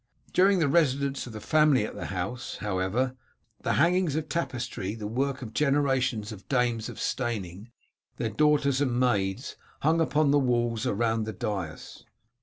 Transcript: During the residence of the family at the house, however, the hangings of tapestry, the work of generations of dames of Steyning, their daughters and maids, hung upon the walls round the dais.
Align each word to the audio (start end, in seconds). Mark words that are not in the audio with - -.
During 0.33 0.57
the 0.57 0.67
residence 0.67 1.27
of 1.27 1.33
the 1.33 1.39
family 1.39 1.85
at 1.85 1.93
the 1.93 2.07
house, 2.07 2.57
however, 2.57 3.15
the 3.61 3.73
hangings 3.73 4.15
of 4.15 4.29
tapestry, 4.29 4.95
the 4.95 5.05
work 5.05 5.43
of 5.43 5.53
generations 5.53 6.31
of 6.31 6.49
dames 6.49 6.89
of 6.89 6.99
Steyning, 6.99 7.69
their 8.17 8.31
daughters 8.31 8.81
and 8.81 8.99
maids, 8.99 9.57
hung 9.81 10.01
upon 10.01 10.31
the 10.31 10.39
walls 10.39 10.87
round 10.87 11.27
the 11.27 11.33
dais. 11.33 12.03